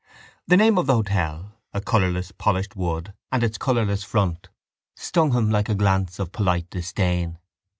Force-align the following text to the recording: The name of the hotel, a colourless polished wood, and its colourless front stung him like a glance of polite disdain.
The 0.47 0.57
name 0.57 0.79
of 0.79 0.87
the 0.87 0.95
hotel, 0.95 1.51
a 1.75 1.79
colourless 1.79 2.31
polished 2.31 2.75
wood, 2.75 3.13
and 3.31 3.43
its 3.43 3.59
colourless 3.59 4.03
front 4.03 4.49
stung 4.95 5.31
him 5.31 5.51
like 5.51 5.69
a 5.69 5.75
glance 5.75 6.17
of 6.17 6.31
polite 6.31 6.71
disdain. 6.71 7.37